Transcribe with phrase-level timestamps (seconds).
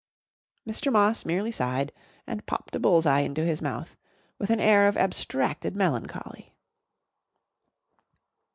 [0.67, 0.91] Mr.
[0.91, 1.91] Moss merely sighed
[2.25, 3.95] and popped a bull's eye into his mouth
[4.39, 6.51] with an air of abstracted melancholy.